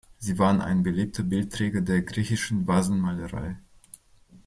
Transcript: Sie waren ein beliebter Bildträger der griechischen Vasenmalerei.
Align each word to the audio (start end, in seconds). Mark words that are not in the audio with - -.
Sie 0.17 0.39
waren 0.39 0.61
ein 0.61 0.81
beliebter 0.81 1.21
Bildträger 1.21 1.79
der 1.81 2.01
griechischen 2.01 2.65
Vasenmalerei. 2.65 3.57